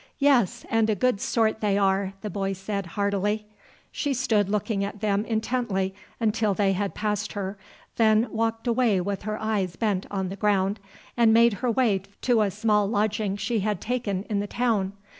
"Yes, 0.17 0.65
and 0.71 0.89
a 0.89 0.95
good 0.95 1.21
sort 1.21 1.61
they 1.61 1.77
are," 1.77 2.13
the 2.21 2.29
boy 2.31 2.53
said 2.53 2.87
heartily. 2.97 3.45
She 3.91 4.15
stood 4.15 4.49
looking 4.49 4.83
at 4.83 4.99
them 4.99 5.23
intently 5.25 5.93
until 6.19 6.55
they 6.55 6.73
had 6.73 6.95
passed 6.95 7.33
her, 7.33 7.55
then 7.97 8.27
walked 8.31 8.65
away 8.65 8.99
with 8.99 9.21
her 9.21 9.39
eyes 9.39 9.75
bent 9.75 10.07
on 10.09 10.29
the 10.29 10.35
ground, 10.35 10.79
and 11.15 11.31
made 11.31 11.53
her 11.61 11.69
way 11.69 12.01
to 12.21 12.41
a 12.41 12.49
small 12.49 12.87
lodging 12.89 13.37
she 13.37 13.59
had 13.59 13.79
taken 13.79 14.23
in 14.23 14.39
the 14.39 14.47
town. 14.47 14.93